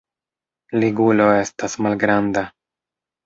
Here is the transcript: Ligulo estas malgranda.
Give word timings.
Ligulo 0.83 1.27
estas 1.41 1.77
malgranda. 1.87 2.45